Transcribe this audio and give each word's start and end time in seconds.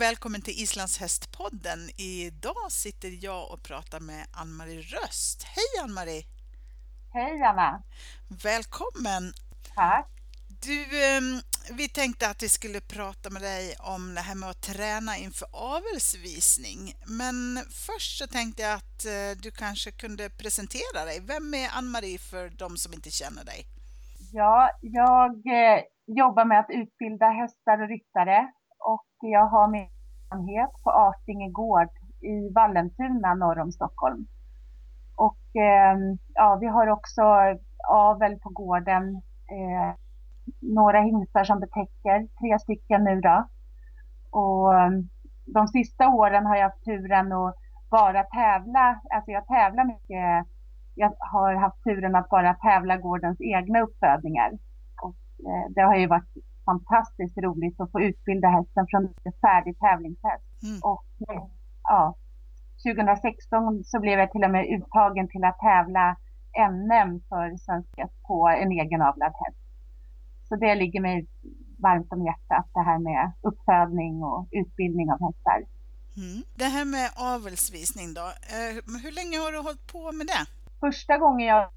och 0.00 0.04
välkommen 0.04 0.42
till 0.42 0.62
Islandshästpodden. 0.62 1.80
Idag 1.96 2.72
sitter 2.72 3.24
jag 3.24 3.52
och 3.52 3.62
pratar 3.62 4.00
med 4.00 4.26
Ann-Marie 4.40 4.80
Röst. 4.80 5.38
Hej 5.56 5.84
Ann-Marie! 5.84 6.22
Hej 7.12 7.42
Anna! 7.42 7.82
Välkommen! 8.44 9.24
Tack! 9.74 10.08
Du, 10.66 10.80
ehm, 11.06 11.40
vi 11.78 11.88
tänkte 11.88 12.28
att 12.28 12.42
vi 12.42 12.48
skulle 12.48 12.80
prata 12.80 13.30
med 13.30 13.42
dig 13.42 13.74
om 13.94 14.14
det 14.14 14.20
här 14.20 14.34
med 14.34 14.50
att 14.50 14.62
träna 14.62 15.12
inför 15.16 15.48
avelsvisning. 15.76 16.80
Men 17.20 17.40
först 17.86 18.18
så 18.18 18.26
tänkte 18.26 18.62
jag 18.62 18.74
att 18.74 18.98
eh, 19.14 19.30
du 19.42 19.50
kanske 19.50 19.90
kunde 20.02 20.24
presentera 20.42 21.00
dig. 21.04 21.18
Vem 21.32 21.54
är 21.54 21.68
Ann-Marie 21.78 22.18
för 22.30 22.44
de 22.62 22.76
som 22.76 22.92
inte 22.92 23.10
känner 23.10 23.44
dig? 23.44 23.60
Ja, 24.32 24.70
jag 24.80 25.30
eh, 25.30 25.78
jobbar 26.20 26.44
med 26.44 26.58
att 26.60 26.70
utbilda 26.80 27.26
hästar 27.40 27.76
och 27.82 27.88
ryttare 27.88 28.38
och 28.92 29.06
jag 29.20 29.46
har 29.46 29.68
min 29.68 29.99
verksamhet 30.30 30.70
på 30.82 30.90
Artinge 30.90 31.50
gård 31.50 31.88
i 32.20 32.52
Vallentuna 32.54 33.34
norr 33.34 33.58
om 33.60 33.72
Stockholm. 33.72 34.26
Och 35.16 35.56
eh, 35.56 35.98
ja, 36.34 36.58
vi 36.60 36.66
har 36.66 36.86
också 36.86 37.22
avel 37.88 38.38
på 38.38 38.50
gården. 38.50 39.22
Eh, 39.50 39.94
några 40.60 41.00
hingstar 41.00 41.44
som 41.44 41.60
betäcker, 41.60 42.28
tre 42.40 42.58
stycken 42.58 43.04
nu 43.04 43.20
då. 43.20 43.48
Och 44.30 44.74
ehm, 44.74 45.08
de 45.46 45.68
sista 45.68 46.08
åren 46.08 46.46
har 46.46 46.56
jag 46.56 46.64
haft 46.64 46.84
turen 46.84 47.32
att 47.32 47.56
bara 47.90 48.22
tävla, 48.22 49.00
alltså 49.10 49.30
jag 49.30 49.46
tävlar 49.46 49.84
mycket. 49.84 50.46
Jag 50.94 51.14
har 51.18 51.54
haft 51.54 51.82
turen 51.82 52.14
att 52.14 52.28
bara 52.28 52.54
tävla 52.54 52.96
gårdens 52.96 53.40
egna 53.40 53.80
uppfödningar. 53.80 54.50
Och 55.02 55.16
eh, 55.46 55.72
det 55.74 55.80
har 55.80 55.96
ju 55.96 56.06
varit 56.06 56.34
fantastiskt 56.70 57.38
roligt 57.38 57.80
att 57.80 57.92
få 57.92 58.00
utbilda 58.00 58.48
hästen 58.48 58.86
från 58.90 59.02
en 59.28 59.32
färdig 59.44 59.74
tävlingshäst. 59.78 60.48
Mm. 60.62 60.78
Och 60.82 61.04
ja, 61.82 62.14
2016 62.86 63.84
så 63.84 64.00
blev 64.00 64.18
jag 64.18 64.32
till 64.32 64.44
och 64.44 64.50
med 64.50 64.64
uttagen 64.74 65.28
till 65.28 65.44
att 65.44 65.58
tävla 65.58 66.16
NM 66.72 67.12
för 67.28 67.56
svenska 67.66 68.08
på 68.26 68.48
en 68.48 68.72
egenavlad 68.72 69.32
häst. 69.42 69.62
Så 70.48 70.56
det 70.56 70.74
ligger 70.74 71.00
mig 71.00 71.26
varmt 71.78 72.12
om 72.12 72.24
hjärtat, 72.24 72.66
det 72.74 72.82
här 72.82 72.98
med 72.98 73.32
uppfödning 73.42 74.22
och 74.22 74.48
utbildning 74.50 75.12
av 75.12 75.18
hästar. 75.26 75.60
Mm. 76.16 76.42
Det 76.54 76.64
här 76.64 76.84
med 76.84 77.08
avelsvisning 77.34 78.14
då, 78.14 78.26
eh, 78.56 78.72
hur 79.04 79.12
länge 79.12 79.38
har 79.38 79.52
du 79.52 79.58
hållit 79.58 79.86
på 79.92 80.12
med 80.12 80.26
det? 80.26 80.44
Första 80.80 81.18
gången 81.18 81.46
jag 81.46 81.68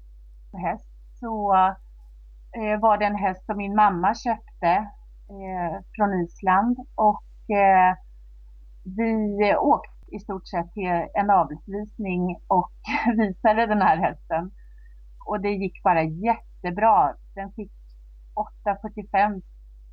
häst 0.66 0.88
så 1.20 1.54
eh, 2.54 2.80
var 2.80 2.98
det 2.98 3.04
en 3.04 3.16
häst 3.16 3.46
som 3.46 3.56
min 3.56 3.74
mamma 3.74 4.14
köpte 4.14 4.68
eh, 5.28 5.82
från 5.96 6.20
Island 6.24 6.76
och 6.94 7.56
eh, 7.56 7.94
vi 8.82 9.56
åkte 9.56 9.94
i 10.16 10.18
stort 10.18 10.48
sett 10.48 10.72
till 10.72 11.06
en 11.14 11.30
avelsvisning 11.30 12.36
och 12.48 12.72
visade 13.16 13.66
den 13.66 13.82
här 13.82 13.96
hästen. 13.96 14.50
Och 15.26 15.40
det 15.40 15.50
gick 15.50 15.82
bara 15.82 16.02
jättebra. 16.02 17.14
Den 17.34 17.52
fick 17.52 17.72
8,45 18.64 19.42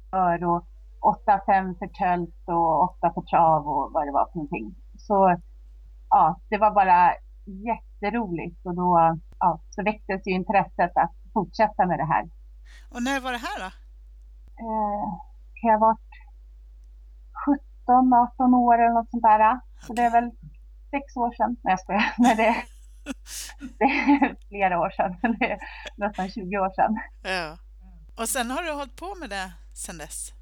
för 0.10 0.44
och 0.44 0.66
8,5 1.02 1.80
för 1.80 1.88
tölt 1.88 2.44
och 2.46 2.82
8 2.84 3.14
för 3.14 3.22
trav 3.22 3.68
och 3.68 3.92
vad 3.94 4.08
det 4.08 4.12
var 4.12 4.26
för 4.32 4.36
någonting. 4.36 4.76
Så 4.98 5.38
ja, 6.10 6.40
det 6.50 6.58
var 6.58 6.72
bara 6.72 7.14
jätteroligt 7.46 8.66
och 8.66 8.76
då 8.76 9.18
ja, 9.40 9.60
så 9.70 9.84
väcktes 9.84 10.28
ju 10.28 10.32
intresset 10.32 10.92
att 10.98 11.12
fortsätta 11.34 11.86
med 11.86 12.00
det 12.00 12.06
här. 12.06 12.30
Och 12.90 13.04
när 13.04 13.20
var 13.20 13.32
det 13.32 13.38
här 13.38 13.60
då? 13.60 13.66
Eh, 14.66 15.06
kan 15.54 15.70
jag 15.70 15.80
ha 15.80 15.88
varit 15.88 16.00
17, 17.86 18.14
18 18.14 18.54
år 18.54 18.74
eller 18.74 18.94
något 18.94 19.10
sånt 19.12 19.24
där. 19.24 19.60
Så 19.88 19.94
det 19.94 20.02
är 20.02 20.12
väl 20.12 20.32
sex 20.92 21.16
år 21.16 21.32
sedan. 21.36 21.56
Nej 21.64 21.72
jag 21.72 21.80
skojar. 21.80 22.14
Nej, 22.18 22.36
det, 22.36 22.56
det 23.80 23.84
är 23.84 24.36
flera 24.48 24.80
år 24.80 24.90
sedan. 24.90 25.16
Det 25.40 25.52
är 25.52 25.60
nästan 25.96 26.30
20 26.30 26.58
år 26.58 26.72
sedan. 26.76 27.00
Ja. 27.22 27.58
Och 28.18 28.30
sen 28.30 28.52
har 28.52 28.64
du 28.64 28.72
hållit 28.72 28.96
på 28.96 29.16
med 29.16 29.30
det 29.30 29.52
sen 29.74 29.98
dess? 29.98 30.34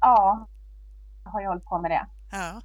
Ja, 0.00 0.48
har 1.24 1.40
jag 1.40 1.48
hållit 1.48 1.64
på 1.64 1.78
med 1.78 1.90
det. 1.90 2.06
Ja. 2.30 2.60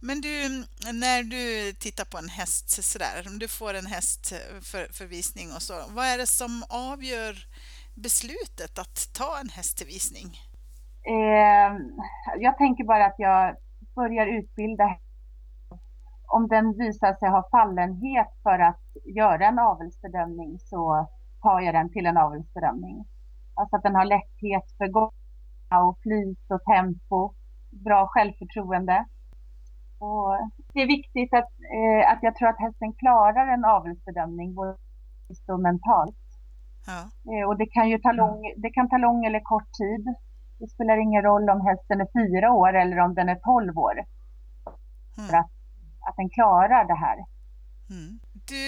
Men 0.00 0.20
du, 0.20 0.64
när 0.92 1.22
du 1.22 1.72
tittar 1.72 2.04
på 2.04 2.18
en 2.18 2.28
häst 2.28 2.84
sådär, 2.84 3.26
om 3.26 3.38
du 3.38 3.48
får 3.48 3.74
en 3.74 3.86
häst 3.86 4.32
för, 4.70 4.92
för 4.92 5.06
visning 5.06 5.48
och 5.56 5.62
så, 5.62 5.74
vad 5.88 6.06
är 6.06 6.18
det 6.18 6.26
som 6.26 6.64
avgör 6.68 7.34
beslutet 7.94 8.78
att 8.78 8.96
ta 9.14 9.38
en 9.40 9.48
häst 9.48 9.78
till 9.78 9.86
visning? 9.86 10.28
Eh, 11.14 11.70
jag 12.38 12.58
tänker 12.58 12.84
bara 12.84 13.06
att 13.06 13.18
jag 13.18 13.56
börjar 13.94 14.26
utbilda 14.26 14.98
om 16.36 16.48
den 16.48 16.72
visar 16.78 17.14
sig 17.14 17.28
ha 17.28 17.48
fallenhet 17.50 18.30
för 18.42 18.58
att 18.58 18.84
göra 19.04 19.46
en 19.46 19.58
avelsbedömning 19.58 20.58
så 20.58 21.08
tar 21.42 21.60
jag 21.60 21.74
den 21.74 21.90
till 21.92 22.06
en 22.06 22.16
avelsbedömning. 22.16 23.04
Alltså 23.54 23.76
att 23.76 23.82
den 23.82 23.94
har 23.94 24.04
lätthet 24.04 24.66
för 24.78 24.86
gång 24.86 25.12
och 25.86 25.98
flyt 26.02 26.50
och 26.50 26.64
tempo, 26.64 27.34
bra 27.70 28.06
självförtroende. 28.06 29.04
Och 30.08 30.30
det 30.72 30.80
är 30.82 30.86
viktigt 30.86 31.32
att, 31.34 31.50
eh, 31.76 32.12
att 32.12 32.22
jag 32.22 32.34
tror 32.36 32.48
att 32.48 32.64
hästen 32.66 32.92
klarar 32.92 33.46
en 33.54 33.64
avelsbedömning 33.64 34.54
både 34.54 34.76
och 35.48 35.60
mentalt. 35.60 36.24
Ja. 36.86 37.00
Eh, 37.32 37.48
och 37.48 37.56
det 37.58 37.66
kan 37.66 37.88
ju 37.88 37.98
ta 37.98 38.12
lång, 38.12 38.40
det 38.56 38.70
kan 38.70 38.88
ta 38.88 38.96
lång 38.96 39.24
eller 39.24 39.40
kort 39.40 39.70
tid. 39.80 40.04
Det 40.58 40.68
spelar 40.68 40.96
ingen 40.96 41.22
roll 41.22 41.50
om 41.50 41.66
hästen 41.66 42.00
är 42.00 42.08
fyra 42.18 42.52
år 42.52 42.72
eller 42.76 42.98
om 42.98 43.14
den 43.14 43.28
är 43.28 43.34
tolv 43.34 43.78
år. 43.78 43.96
Mm. 45.18 45.28
För 45.28 45.36
att, 45.36 45.52
att 46.06 46.16
den 46.16 46.30
klarar 46.30 46.84
det 46.84 46.98
här. 47.06 47.18
Mm. 47.90 48.20
Du, 48.32 48.64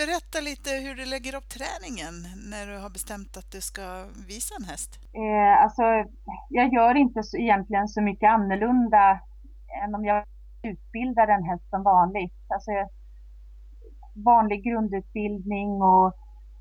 berätta 0.00 0.40
lite 0.40 0.70
hur 0.70 0.94
du 0.94 1.04
lägger 1.04 1.34
upp 1.34 1.48
träningen 1.48 2.14
när 2.50 2.66
du 2.66 2.78
har 2.78 2.90
bestämt 2.90 3.36
att 3.36 3.50
du 3.50 3.60
ska 3.60 4.04
visa 4.28 4.54
en 4.58 4.64
häst. 4.64 4.92
Eh, 5.12 5.62
alltså, 5.64 5.82
jag 6.48 6.72
gör 6.72 6.94
inte 6.94 7.22
så, 7.22 7.36
egentligen 7.36 7.88
så 7.88 8.00
mycket 8.00 8.28
annorlunda 8.30 9.20
än 9.84 9.94
om 9.94 10.04
jag 10.04 10.24
utbildar 10.62 11.28
en 11.28 11.44
häst 11.44 11.70
som 11.70 11.82
vanligt. 11.82 12.34
Alltså, 12.48 12.70
vanlig 14.14 14.64
grundutbildning 14.64 15.82
och, 15.82 16.06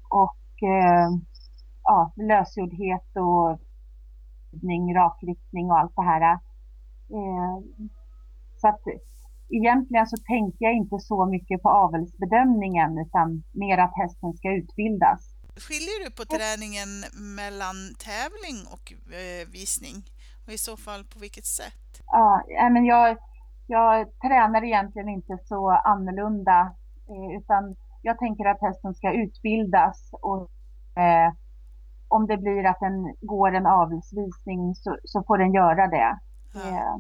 och 0.10 0.64
eh, 0.64 1.10
ja, 1.84 2.14
lösgjordhet 2.16 3.10
och 3.16 3.60
rakriktning 4.96 5.72
och 5.72 5.80
allt 5.80 5.96
det 5.96 6.04
här. 6.04 6.34
Eh, 7.10 7.58
så 8.58 8.68
att 8.68 8.82
egentligen 9.50 10.08
så 10.08 10.18
tänker 10.18 10.66
jag 10.66 10.74
inte 10.74 11.00
så 11.00 11.26
mycket 11.26 11.62
på 11.62 11.70
avelsbedömningen 11.70 12.98
utan 12.98 13.44
mer 13.52 13.78
att 13.78 13.94
hästen 13.96 14.34
ska 14.34 14.54
utbildas. 14.54 15.36
Skiljer 15.56 16.06
du 16.06 16.12
på 16.12 16.24
träningen 16.26 16.90
mellan 17.36 17.76
tävling 18.00 18.60
och 18.74 19.14
eh, 19.14 19.48
visning? 19.52 19.96
Och 20.46 20.54
i 20.54 20.58
så 20.58 20.78
fall 20.78 21.04
på 21.04 21.20
vilket 21.20 21.46
sätt? 21.46 22.02
Ja, 22.06 22.44
men 22.72 22.86
jag, 22.86 23.18
jag 23.72 24.20
tränar 24.20 24.64
egentligen 24.64 25.10
inte 25.10 25.38
så 25.46 25.70
annorlunda 25.70 26.76
eh, 27.10 27.38
utan 27.38 27.76
jag 28.02 28.20
tänker 28.20 28.46
att 28.46 28.62
hästen 28.62 28.94
ska 28.94 29.14
utbildas 29.14 30.10
och 30.12 30.52
eh, 31.02 31.34
om 32.08 32.28
det 32.28 32.38
blir 32.38 32.66
att 32.66 32.80
den 32.80 33.16
går 33.22 33.56
en 33.56 33.66
avelsvisning 33.66 34.76
så, 34.76 34.98
så 35.04 35.24
får 35.24 35.38
den 35.38 35.54
göra 35.54 35.88
det. 35.88 36.20
Ja. 36.54 36.68
Eh, 36.68 36.96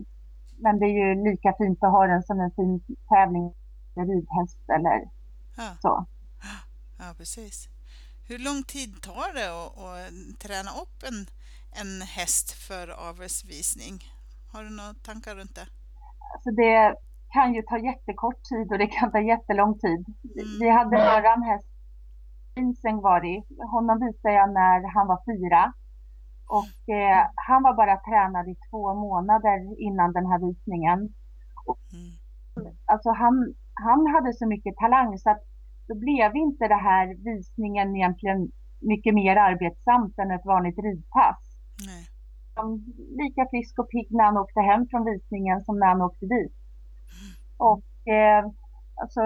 men 0.57 0.79
det 0.79 0.85
är 0.85 0.97
ju 1.07 1.23
lika 1.31 1.53
fint 1.57 1.83
att 1.83 1.91
ha 1.91 2.07
den 2.07 2.23
som 2.23 2.39
en 2.39 2.51
fin 2.51 2.83
tävling 3.09 3.53
ridhäst 3.95 4.69
eller 4.75 5.09
ja. 5.57 5.69
så. 5.81 6.05
Ja, 6.99 7.13
precis. 7.17 7.67
Hur 8.27 8.39
lång 8.39 8.63
tid 8.63 9.01
tar 9.01 9.33
det 9.33 9.49
att, 9.61 9.77
att 9.77 10.39
träna 10.39 10.71
upp 10.71 11.03
en, 11.09 11.27
en 11.81 12.01
häst 12.01 12.51
för 12.51 12.87
avelsvisning? 13.09 14.03
Har 14.51 14.63
du 14.63 14.69
några 14.69 14.93
tankar 14.93 15.35
runt 15.35 15.55
det? 15.55 15.80
Alltså 16.33 16.51
det 16.51 16.95
kan 17.29 17.53
ju 17.53 17.61
ta 17.61 17.77
jättekort 17.77 18.43
tid 18.43 18.71
och 18.71 18.77
det 18.77 18.87
kan 18.87 19.11
ta 19.11 19.19
jättelång 19.19 19.79
tid. 19.79 20.05
Mm. 20.23 20.59
Vi 20.59 20.69
hade 20.69 20.97
våran 20.97 21.43
häst 21.43 21.71
Inseng 22.55 23.01
var 23.01 23.21
det. 23.21 23.43
Honom 23.71 23.99
visade 23.99 24.35
jag 24.35 24.53
när 24.53 24.93
han 24.95 25.07
var 25.07 25.19
fyra. 25.31 25.73
Och 26.47 26.93
eh, 26.95 27.25
han 27.35 27.63
var 27.63 27.73
bara 27.73 27.97
tränad 27.97 28.47
i 28.47 28.55
två 28.69 28.93
månader 28.93 29.81
innan 29.81 30.13
den 30.13 30.25
här 30.25 30.39
visningen. 30.47 31.13
Och, 31.65 31.79
mm. 31.93 32.75
Alltså 32.85 33.09
han, 33.09 33.53
han 33.73 34.07
hade 34.13 34.33
så 34.33 34.45
mycket 34.47 34.75
talang 34.75 35.17
så 35.17 35.29
att 35.29 35.43
då 35.87 35.95
blev 35.95 36.35
inte 36.35 36.67
det 36.67 36.81
här 36.89 37.05
visningen 37.29 37.95
egentligen 37.95 38.51
mycket 38.79 39.13
mer 39.13 39.35
arbetsamt 39.35 40.19
än 40.19 40.31
ett 40.31 40.45
vanligt 40.45 40.79
ridpass. 40.79 41.41
Nej. 41.87 42.03
Lika 43.17 43.47
frisk 43.49 43.79
och 43.79 43.89
pigg 43.89 44.07
när 44.09 44.23
han 44.23 44.37
åkte 44.37 44.61
hem 44.61 44.87
från 44.87 45.05
visningen 45.05 45.63
som 45.63 45.79
när 45.79 45.87
han 45.87 46.01
åkte 46.01 46.25
dit. 46.25 46.53
Och 47.57 48.07
eh, 48.13 48.45
alltså, 48.95 49.21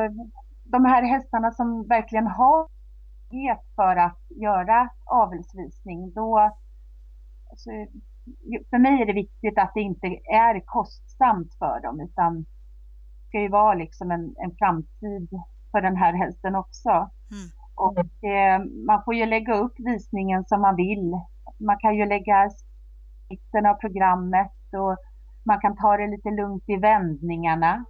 de 0.64 0.86
här 0.86 1.04
hästarna 1.04 1.52
som 1.52 1.88
verkligen 1.88 2.28
har 2.28 2.68
för 3.76 3.96
att 3.96 4.22
göra 4.30 4.90
avelsvisning, 5.06 6.14
då 6.14 6.40
alltså, 7.50 7.70
för 8.70 8.78
mig 8.78 9.02
är 9.02 9.06
det 9.06 9.14
viktigt 9.14 9.58
att 9.58 9.72
det 9.74 9.82
inte 9.82 10.08
är 10.34 10.66
kostsamt 10.66 11.54
för 11.60 11.82
dem 11.82 12.02
utan 12.02 12.38
det 12.38 13.28
ska 13.28 13.42
ju 13.42 13.50
vara 13.50 13.74
liksom 13.74 14.12
en, 14.12 14.36
en 14.38 14.56
framtid 14.60 15.30
för 15.72 15.82
den 15.82 15.96
här 15.96 16.14
hästen 16.14 16.56
också. 16.56 16.90
Mm. 16.90 17.50
Och 17.76 18.24
eh, 18.30 18.60
man 18.88 19.04
får 19.06 19.16
ju 19.16 19.26
lägga 19.26 19.58
upp 19.58 19.74
visningen 19.78 20.46
som 20.46 20.62
man 20.62 20.76
vill. 20.76 21.12
Man 21.60 21.78
kan 21.80 21.96
ju 21.96 22.06
lägga 22.06 22.50
mitten 23.30 23.66
av 23.66 23.74
programmet 23.74 24.52
och 24.72 24.98
man 25.44 25.60
kan 25.62 25.78
ta 25.78 25.98
det 25.98 26.08
lite 26.08 26.30
lugnt 26.30 26.64
i 26.68 26.76
vändningarna. 26.76 27.86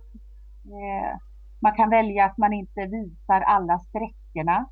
Eh, 0.65 1.17
man 1.59 1.75
kan 1.75 1.89
välja 1.89 2.25
att 2.25 2.37
man 2.37 2.53
inte 2.53 2.81
visar 2.85 3.41
alla 3.41 3.79
sträckorna. 3.79 4.69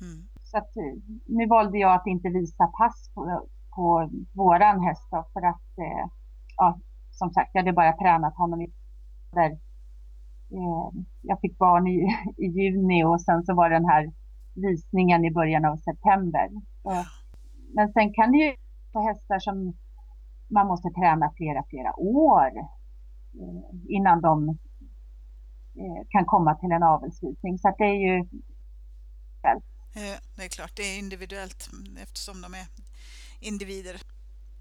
Mm. 0.00 0.28
Så 0.42 0.58
att, 0.58 0.76
eh, 0.76 1.18
nu 1.26 1.46
valde 1.46 1.78
jag 1.78 1.94
att 1.94 2.06
inte 2.06 2.28
visa 2.28 2.66
pass 2.66 3.10
på, 3.14 3.46
på 3.74 4.10
våran 4.32 4.80
häst 4.80 5.08
då, 5.10 5.26
för 5.32 5.40
att 5.46 5.78
eh, 5.78 6.10
ja, 6.56 6.78
som 7.10 7.30
sagt, 7.30 7.50
jag 7.52 7.60
hade 7.60 7.72
bara 7.72 7.92
tränat 7.92 8.36
honom 8.36 8.62
i 8.62 8.72
där. 9.32 9.50
Eh, 10.52 10.90
jag 11.22 11.40
fick 11.40 11.58
barn 11.58 11.86
i, 11.86 12.16
i 12.36 12.46
juni 12.46 13.04
och 13.04 13.20
sen 13.20 13.42
så 13.42 13.54
var 13.54 13.70
den 13.70 13.84
här 13.84 14.12
visningen 14.54 15.24
i 15.24 15.30
början 15.30 15.64
av 15.64 15.76
september. 15.76 16.48
Men 17.74 17.92
sen 17.92 18.12
kan 18.12 18.32
det 18.32 18.38
ju 18.38 18.54
vara 18.92 19.12
hästar 19.12 19.38
som 19.38 19.76
man 20.48 20.66
måste 20.66 20.88
träna 20.88 21.32
flera, 21.36 21.64
flera 21.68 22.00
år 22.00 22.50
eh, 23.40 23.94
innan 23.96 24.20
de 24.20 24.48
eh, 25.80 26.02
kan 26.08 26.24
komma 26.24 26.54
till 26.54 26.72
en 26.72 26.82
avelsvisning. 26.82 27.58
Så 27.58 27.74
det 27.78 27.84
är 27.84 28.00
ju 28.08 28.28
det 30.36 30.44
är 30.44 30.48
klart, 30.48 30.76
det 30.76 30.82
är 30.82 30.98
individuellt 30.98 31.70
eftersom 32.02 32.42
de 32.42 32.54
är 32.54 32.66
individer. 33.40 34.00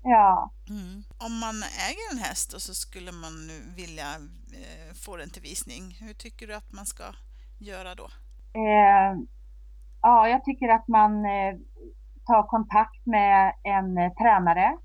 Ja. 0.04 0.52
Mm. 0.70 1.04
Om 1.18 1.40
man 1.40 1.56
äger 1.90 2.06
en 2.12 2.18
häst 2.18 2.54
och 2.54 2.62
så 2.62 2.74
skulle 2.74 3.12
man 3.12 3.48
nu 3.48 3.74
vilja 3.76 4.16
eh, 4.62 4.94
få 4.94 5.18
den 5.18 5.30
till 5.30 5.42
visning, 5.42 5.98
hur 6.02 6.14
tycker 6.14 6.48
du 6.48 6.56
att 6.56 6.72
man 6.72 6.86
ska 6.86 7.04
göra 7.58 7.96
då? 7.96 8.08
Eh, 8.54 9.20
ja, 10.02 10.30
jag 10.30 10.44
tycker 10.44 10.70
att 10.70 10.88
man 10.88 11.26
eh, 11.26 11.56
tar 12.30 12.44
kontakt 12.44 13.06
med 13.06 13.54
en 13.64 13.98
eh, 13.98 14.14
tränare 14.14 14.78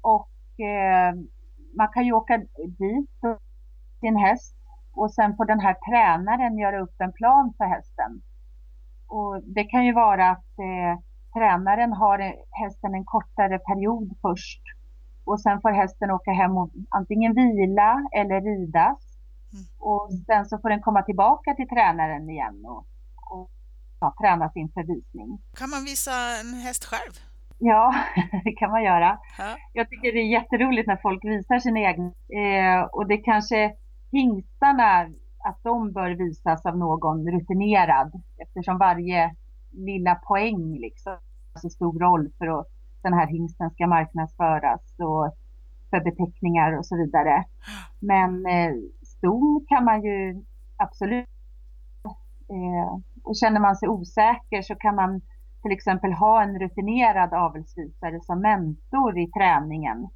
och 0.00 0.60
eh, 0.66 1.14
man 1.78 1.88
kan 1.92 2.04
ju 2.06 2.12
åka 2.12 2.36
dit 2.78 3.18
och 3.22 3.38
sin 4.00 4.16
häst 4.16 4.56
och 4.92 5.10
sen 5.14 5.36
får 5.36 5.44
den 5.44 5.60
här 5.60 5.76
tränaren 5.88 6.58
göra 6.58 6.80
upp 6.80 6.94
en 6.98 7.12
plan 7.12 7.54
för 7.56 7.64
hästen. 7.64 8.22
Och 9.06 9.42
det 9.56 9.64
kan 9.64 9.84
ju 9.84 9.92
vara 9.92 10.30
att 10.30 10.58
eh, 10.68 10.94
tränaren 11.34 11.92
har 11.92 12.18
hästen 12.50 12.94
en 12.94 13.04
kortare 13.04 13.58
period 13.58 14.16
först 14.22 14.62
och 15.24 15.40
sen 15.40 15.60
får 15.60 15.70
hästen 15.70 16.10
åka 16.10 16.32
hem 16.32 16.56
och 16.56 16.70
antingen 16.88 17.34
vila 17.34 18.08
eller 18.12 18.40
ridas. 18.40 18.98
Mm. 19.52 19.64
Och 19.78 20.08
sen 20.26 20.46
så 20.46 20.58
får 20.58 20.68
den 20.68 20.82
komma 20.82 21.02
tillbaka 21.02 21.54
till 21.54 21.68
tränaren 21.68 22.30
igen 22.30 22.64
och, 22.66 22.86
och 23.30 23.50
ja, 24.04 24.14
tränas 24.20 24.56
inför 24.56 24.82
visning. 24.82 25.38
Kan 25.58 25.70
man 25.70 25.84
visa 25.84 26.16
en 26.40 26.54
häst 26.54 26.84
själv? 26.84 27.14
Ja, 27.58 27.94
det 28.44 28.52
kan 28.52 28.70
man 28.70 28.84
göra. 28.84 29.18
Ja. 29.38 29.56
Jag 29.72 29.88
tycker 29.90 30.12
det 30.12 30.18
är 30.18 30.32
jätteroligt 30.38 30.86
när 30.86 30.96
folk 30.96 31.24
visar 31.24 31.58
sin 31.58 31.76
egen. 31.76 32.06
Eh, 32.40 32.82
och 32.92 33.06
det 33.08 33.16
kanske 33.16 33.74
hingstarna 34.12 35.00
att 35.48 35.58
de 35.62 35.92
bör 35.92 36.10
visas 36.10 36.66
av 36.66 36.78
någon 36.78 37.30
rutinerad 37.30 38.22
eftersom 38.38 38.78
varje 38.78 39.34
lilla 39.70 40.14
poäng 40.14 40.78
liksom 40.80 41.12
har 41.52 41.60
så 41.60 41.70
stor 41.70 41.98
roll 41.98 42.32
för 42.38 42.60
att 42.60 42.66
den 43.02 43.12
här 43.12 43.26
hingsten 43.26 43.70
ska 43.70 43.86
marknadsföras 43.86 44.80
och 44.98 45.36
för 45.90 46.00
beteckningar 46.00 46.78
och 46.78 46.86
så 46.86 46.96
vidare. 46.96 47.44
Men 48.00 48.46
eh, 48.46 48.74
ston 49.02 49.66
kan 49.68 49.84
man 49.84 50.02
ju 50.02 50.44
absolut 50.76 51.28
eh, 52.48 52.98
och 53.24 53.36
känner 53.36 53.60
man 53.60 53.76
sig 53.76 53.88
osäker 53.88 54.62
så 54.62 54.74
kan 54.74 54.94
man 54.94 55.20
till 55.62 55.72
exempel 55.72 56.12
ha 56.12 56.42
en 56.42 56.58
rutinerad 56.58 57.34
avelsvisare 57.34 58.20
som 58.20 58.40
mentor 58.40 59.18
i 59.18 59.30
träningen 59.30 60.08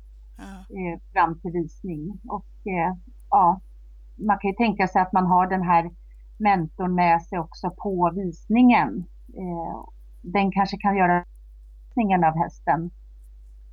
eh, 0.70 1.00
fram 1.12 1.40
till 1.40 1.52
visning. 1.52 2.20
Och 2.28 2.46
eh, 2.64 2.94
ja, 3.30 3.60
man 4.16 4.38
kan 4.38 4.50
ju 4.50 4.56
tänka 4.56 4.88
sig 4.88 5.02
att 5.02 5.12
man 5.12 5.26
har 5.26 5.46
den 5.46 5.62
här 5.62 5.90
mentorn 6.36 6.94
med 6.94 7.22
sig 7.22 7.38
också 7.38 7.70
på 7.70 8.12
visningen. 8.14 9.04
Eh, 9.36 9.84
den 10.22 10.52
kanske 10.52 10.76
kan 10.78 10.96
göra 10.96 11.24
visningen 11.88 12.24
av 12.24 12.38
hästen. 12.38 12.90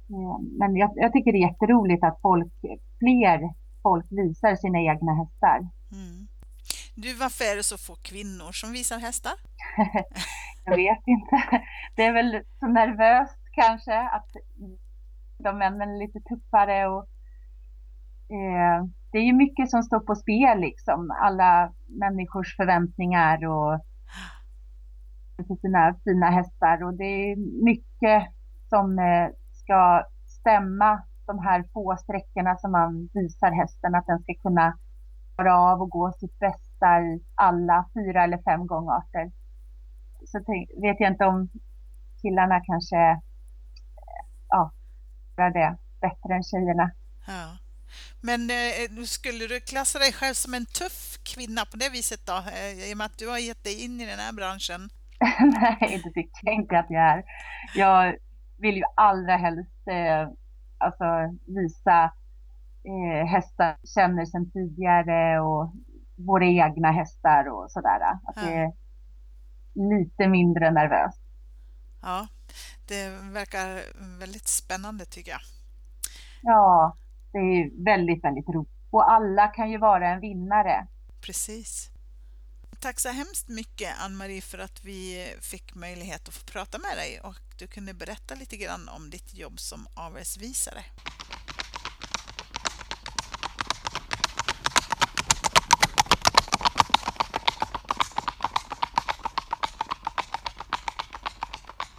Eh, 0.10 0.40
men 0.60 0.76
jag, 0.76 0.92
jag, 0.96 1.14
tycker 1.14 1.32
det 1.32 1.38
är 1.38 1.50
jätteroligt 1.50 2.04
att 2.04 2.22
folk, 2.22 2.54
fler 3.00 3.54
folk 3.84 4.06
visar 4.10 4.56
sina 4.56 4.80
egna 4.80 5.14
hästar. 5.14 5.58
Mm. 5.92 6.25
Du, 6.95 7.13
varför 7.13 7.45
är 7.45 7.56
det 7.56 7.63
så 7.63 7.77
få 7.77 7.95
kvinnor 7.95 8.51
som 8.51 8.71
visar 8.71 9.00
hästar? 9.00 9.33
jag 10.65 10.75
vet 10.75 11.03
inte. 11.06 11.36
Det 11.95 12.03
är 12.06 12.13
väl 12.13 12.44
så 12.59 12.68
nervöst 12.68 13.39
kanske 13.51 14.00
att 14.00 14.30
de 15.38 15.57
männen 15.57 15.89
är 15.89 16.00
lite 16.00 16.19
tuffare 16.19 16.88
och 16.88 17.03
eh, 18.38 18.86
det 19.12 19.18
är 19.18 19.24
ju 19.24 19.33
mycket 19.33 19.69
som 19.69 19.83
står 19.83 20.00
på 20.00 20.15
spel 20.15 20.59
liksom. 20.59 21.12
Alla 21.12 21.74
människors 21.88 22.56
förväntningar 22.56 23.45
och 23.45 23.80
sina 25.62 25.95
fina 26.03 26.30
hästar 26.30 26.83
och 26.83 26.94
det 26.94 27.31
är 27.31 27.63
mycket 27.63 28.24
som 28.69 29.00
eh, 29.00 29.27
ska 29.51 30.03
stämma 30.25 31.03
de 31.25 31.39
här 31.39 31.65
få 31.74 31.95
sträckorna 32.00 32.57
som 32.57 32.71
man 32.71 33.09
visar 33.13 33.51
hästen 33.51 33.95
att 33.95 34.07
den 34.07 34.19
ska 34.19 34.33
kunna 34.33 34.77
klara 35.36 35.59
av 35.59 35.81
och 35.81 35.89
gå 35.89 36.12
sitt 36.12 36.39
bästa 36.39 36.65
i 37.02 37.24
alla 37.36 37.90
fyra 37.94 38.24
eller 38.24 38.38
fem 38.38 38.68
gångarter. 38.68 39.32
Så 40.26 40.40
vet 40.82 41.00
jag 41.00 41.12
inte 41.12 41.26
om 41.26 41.50
killarna 42.22 42.62
kanske 42.66 42.98
eh, 42.98 43.18
ja, 44.50 44.72
gör 45.38 45.50
det 45.50 45.78
bättre 46.02 46.36
än 46.36 46.44
tjejerna. 46.44 46.92
Ja. 47.28 47.58
Men 48.22 48.50
eh, 48.50 49.04
skulle 49.06 49.48
du 49.48 49.60
klassa 49.60 50.00
dig 50.00 50.14
själv 50.14 50.34
som 50.34 50.54
en 50.54 50.66
tuff 50.66 51.18
kvinna 51.24 51.62
på 51.66 51.78
det 51.78 51.90
viset 51.90 52.26
då? 52.26 52.34
Eh, 52.34 52.90
I 52.90 52.94
och 52.94 52.98
med 52.98 53.06
att 53.06 53.18
du 53.18 53.30
har 53.30 53.38
gett 53.38 53.63
dig 53.63 53.84
in 53.86 54.01
i 54.01 54.06
den 54.06 54.20
här 54.20 54.34
branschen. 54.34 54.82
Nej, 55.39 56.01
det 56.04 56.12
tycker 56.12 56.42
jag 56.42 56.56
inte 56.56 56.80
att 56.80 56.89
jag 56.89 57.04
är. 57.04 57.24
Jag 57.75 58.15
vill 58.58 58.75
ju 58.75 58.84
allra 58.96 59.38
helst 59.38 59.88
eh, 59.88 60.30
alltså, 60.77 61.06
visa 61.48 62.04
eh, 62.92 63.27
hästar 63.27 63.77
känner 63.96 64.25
sedan 64.25 64.51
tidigare 64.51 65.39
och 65.39 65.74
våra 66.15 66.45
egna 66.45 66.91
hästar 66.91 67.50
och 67.50 67.72
sådär. 67.72 68.00
Att 68.01 68.36
ja. 68.36 68.41
det 68.41 68.53
är 68.53 68.74
lite 69.74 70.27
mindre 70.27 70.72
nervöst. 70.72 71.22
Ja, 72.01 72.27
det 72.88 73.10
verkar 73.10 73.81
väldigt 74.19 74.48
spännande 74.48 75.05
tycker 75.05 75.31
jag. 75.31 75.41
Ja, 76.41 76.98
det 77.31 77.38
är 77.38 77.84
väldigt, 77.86 78.24
väldigt 78.24 78.50
roligt. 78.50 78.69
Och 78.89 79.12
alla 79.12 79.48
kan 79.48 79.72
ju 79.72 79.77
vara 79.77 80.10
en 80.10 80.19
vinnare. 80.19 80.88
Precis. 81.22 81.91
Tack 82.79 83.00
så 83.00 83.10
hemskt 83.10 83.50
mycket 83.50 83.89
Ann-Marie 84.05 84.41
för 84.41 84.57
att 84.57 84.86
vi 84.86 85.27
fick 85.41 85.75
möjlighet 85.75 86.27
att 86.27 86.34
få 86.34 86.45
prata 86.45 86.77
med 86.77 86.98
dig 86.98 87.19
och 87.19 87.36
du 87.60 87.67
kunde 87.67 87.93
berätta 87.93 88.36
lite 88.36 88.57
grann 88.57 88.89
om 88.89 89.10
ditt 89.10 89.34
jobb 89.34 89.60
som 89.60 89.88
avelsvisare. 89.95 90.84